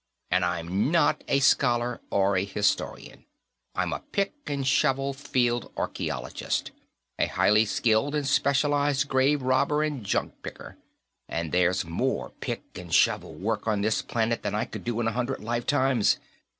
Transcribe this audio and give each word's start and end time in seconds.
And 0.31 0.43
I'm 0.43 0.89
not 0.89 1.23
a 1.27 1.39
scholar 1.41 2.01
or 2.09 2.35
a 2.35 2.43
historian; 2.43 3.25
I'm 3.75 3.93
a 3.93 3.99
pick 4.11 4.33
and 4.47 4.65
shovel 4.65 5.13
field 5.13 5.71
archaeologist 5.77 6.71
a 7.19 7.27
highly 7.27 7.65
skilled 7.65 8.15
and 8.15 8.25
specialized 8.25 9.07
grave 9.07 9.43
robber 9.43 9.83
and 9.83 10.03
junk 10.03 10.41
picker 10.41 10.75
and 11.29 11.51
there's 11.51 11.85
more 11.85 12.31
pick 12.39 12.63
and 12.79 12.91
shovel 12.91 13.35
work 13.35 13.67
on 13.67 13.81
this 13.81 14.01
planet 14.01 14.41
than 14.41 14.55
I 14.55 14.65
could 14.65 14.83
do 14.85 14.99
in 15.01 15.07
a 15.07 15.11
hundred 15.13 15.39
lifetimes. 15.43 16.17